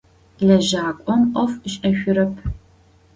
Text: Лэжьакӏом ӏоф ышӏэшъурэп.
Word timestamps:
Лэжьакӏом 0.45 1.21
ӏоф 1.33 1.53
ышӏэшъурэп. 1.67 2.33